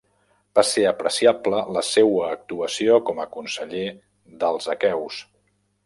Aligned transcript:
Va 0.59 0.61
ser 0.69 0.85
apreciable 0.91 1.59
la 1.77 1.83
seua 1.89 2.31
actuació 2.37 2.99
com 3.11 3.25
a 3.27 3.31
conseller 3.39 3.87
dels 4.47 4.73
aqueus. 4.79 5.25